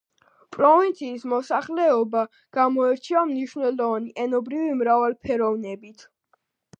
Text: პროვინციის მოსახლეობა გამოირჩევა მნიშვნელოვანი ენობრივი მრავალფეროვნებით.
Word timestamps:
პროვინციის 0.55 1.25
მოსახლეობა 1.33 2.23
გამოირჩევა 2.57 3.21
მნიშვნელოვანი 3.33 4.09
ენობრივი 4.23 4.73
მრავალფეროვნებით. 4.81 6.07